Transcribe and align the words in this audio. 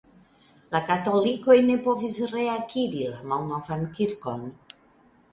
La 0.75 0.79
katolikoj 0.85 1.57
ne 1.67 1.75
povis 1.87 2.17
reakiri 2.31 3.03
la 3.11 3.19
malnovan 3.33 3.85
kirkon. 3.99 4.49